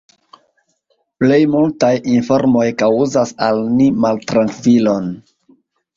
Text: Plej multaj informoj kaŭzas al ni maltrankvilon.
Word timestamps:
Plej 1.23 1.37
multaj 1.57 1.91
informoj 2.13 2.65
kaŭzas 2.81 3.35
al 3.49 3.63
ni 3.77 3.91
maltrankvilon. 4.07 5.13